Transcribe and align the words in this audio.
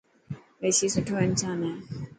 رشي 0.63 0.87
سٺو 0.95 1.15
انسان 1.25 1.57
هي. 1.67 1.73